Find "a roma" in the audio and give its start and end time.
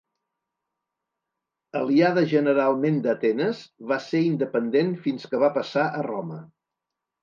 5.89-6.47